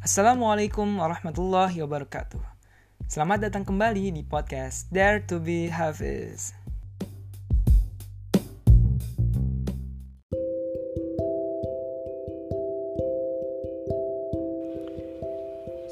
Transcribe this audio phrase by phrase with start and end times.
[0.00, 2.40] Assalamualaikum warahmatullahi wabarakatuh.
[3.04, 6.56] Selamat datang kembali di podcast Dare to be Hafiz.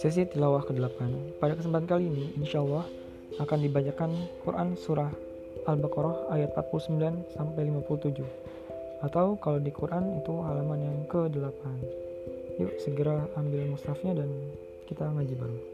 [0.00, 2.88] Sesi tilawah ke-8 Pada kesempatan kali ini, insya Allah
[3.44, 5.12] akan dibacakan Quran Surah
[5.68, 8.24] Al-Baqarah ayat 49 sampai 57
[9.04, 12.07] atau kalau di Quran itu halaman yang ke-8
[12.61, 14.29] yuk segera ambil mushafnya dan
[14.85, 15.73] kita ngaji bareng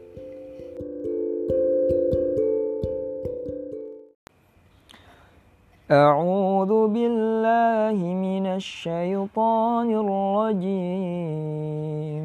[5.90, 9.88] أعوذ بالله من الشيطان
[10.46, 12.24] الرجيم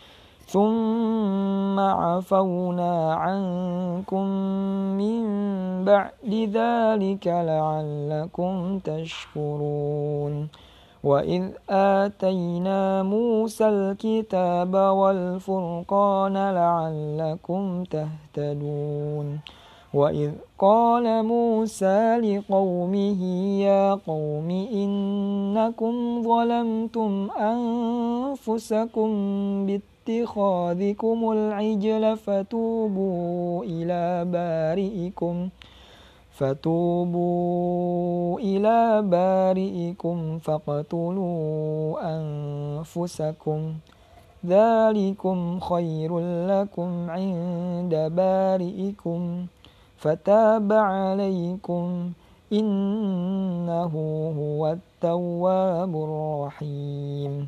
[0.51, 4.25] ثم عفونا عنكم
[4.99, 5.23] من
[5.85, 10.47] بعد ذلك لعلكم تشكرون
[11.03, 19.39] وإذ آتينا موسى الكتاب والفرقان لعلكم تهتدون
[19.93, 23.23] وإذ قال موسى لقومه
[23.67, 24.49] يا قوم
[24.83, 29.09] إنكم ظلمتم أنفسكم
[29.65, 35.49] بالتقوى اتخاذكم العجل فتوبوا إلى بارئكم.
[36.31, 37.59] فتوبوا
[38.39, 43.73] إلى بارئكم فاقتلوا أنفسكم.
[44.45, 49.45] ذلكم خير لكم عند بارئكم.
[49.97, 52.11] فتاب عليكم
[52.53, 53.93] إنه
[54.39, 57.47] هو التواب الرحيم.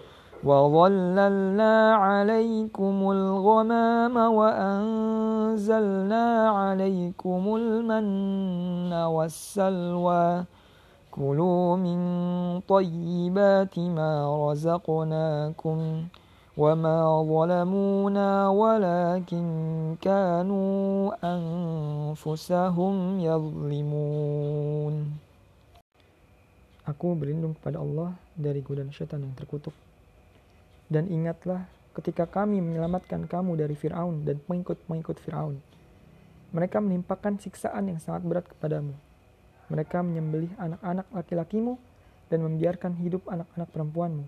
[0.41, 10.45] وظللنا عليكم الغمام وأنزلنا عليكم المن والسلوى
[11.11, 11.99] كلوا من
[12.65, 14.11] طيبات ما
[14.49, 15.77] رزقناكم
[16.57, 16.99] وما
[17.33, 19.45] ظلمونا ولكن
[20.01, 20.81] كانوا
[21.21, 24.95] أنفسهم يظلمون
[26.81, 29.71] Aku berlindung kepada Allah dari godaan syaitan yang terkutuk.
[30.91, 35.63] Dan ingatlah ketika kami menyelamatkan kamu dari Firaun dan pengikut-pengikut Firaun.
[36.51, 38.91] Mereka menimpakan siksaan yang sangat berat kepadamu.
[39.71, 41.79] Mereka menyembelih anak-anak laki-lakimu
[42.27, 44.27] dan membiarkan hidup anak-anak perempuanmu.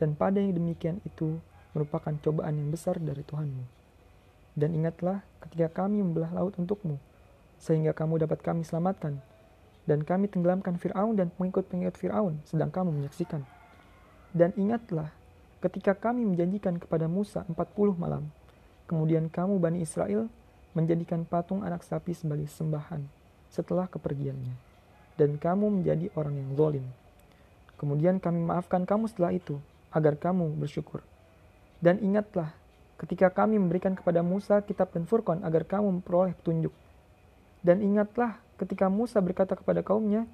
[0.00, 1.36] Dan pada yang demikian itu
[1.76, 3.64] merupakan cobaan yang besar dari Tuhanmu.
[4.56, 6.96] Dan ingatlah ketika kami membelah laut untukmu,
[7.60, 9.20] sehingga kamu dapat kami selamatkan.
[9.84, 13.44] Dan kami tenggelamkan Fir'aun dan pengikut-pengikut Fir'aun, sedang kamu menyaksikan.
[14.32, 15.12] Dan ingatlah
[15.62, 17.54] ketika kami menjanjikan kepada Musa 40
[17.94, 18.26] malam.
[18.90, 20.26] Kemudian kamu Bani Israel
[20.74, 23.06] menjadikan patung anak sapi sebagai sembahan
[23.46, 24.58] setelah kepergiannya.
[25.14, 26.84] Dan kamu menjadi orang yang zolim.
[27.78, 29.62] Kemudian kami maafkan kamu setelah itu,
[29.94, 31.04] agar kamu bersyukur.
[31.78, 32.50] Dan ingatlah,
[32.98, 36.74] ketika kami memberikan kepada Musa kitab dan Furqan agar kamu memperoleh petunjuk.
[37.62, 40.26] Dan ingatlah ketika Musa berkata kepada kaumnya,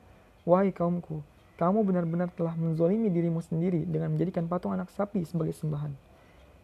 [0.49, 1.21] Wahai kaumku,
[1.59, 5.91] kamu benar-benar telah menzolimi dirimu sendiri dengan menjadikan patung anak sapi sebagai sembahan.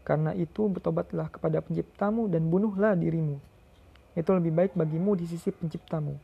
[0.06, 3.42] Karena itu bertobatlah kepada penciptamu dan bunuhlah dirimu.
[4.14, 6.14] Itu lebih baik bagimu di sisi penciptamu.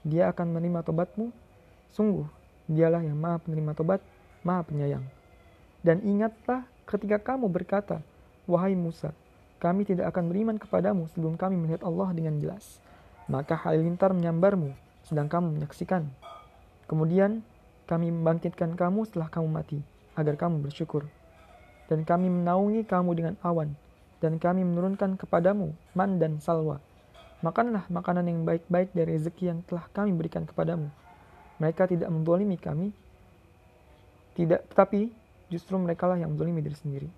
[0.00, 1.28] Dia akan menerima tobatmu.
[1.92, 2.24] Sungguh,
[2.72, 4.00] dialah yang maha penerima tobat,
[4.40, 5.04] maha penyayang.
[5.84, 8.00] Dan ingatlah ketika kamu berkata,
[8.48, 9.12] Wahai Musa,
[9.60, 12.80] kami tidak akan beriman kepadamu sebelum kami melihat Allah dengan jelas.
[13.28, 14.72] Maka halilintar menyambarmu,
[15.04, 16.08] sedang kamu menyaksikan.
[16.86, 17.42] Kemudian
[17.86, 19.78] Kami membangkitkan kamu setelah kamu mati,
[20.18, 21.06] agar kamu bersyukur.
[21.86, 23.78] Dan kami menaungi kamu dengan awan,
[24.18, 26.82] dan kami menurunkan kepadamu man dan salwa.
[27.46, 30.90] Makanlah makanan yang baik-baik dari rezeki yang telah kami berikan kepadamu.
[31.62, 32.90] Mereka tidak mendolimi kami,
[34.34, 35.14] tidak, tetapi
[35.46, 37.08] justru merekalah yang mendolimi diri sendiri.